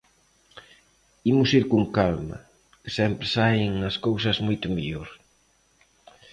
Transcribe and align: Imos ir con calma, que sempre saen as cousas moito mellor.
Imos 1.31 1.49
ir 1.57 1.65
con 1.71 1.83
calma, 1.97 2.37
que 2.81 2.91
sempre 2.99 3.27
saen 3.35 3.71
as 3.89 3.95
cousas 4.05 4.37
moito 4.47 4.67
mellor. 4.75 5.09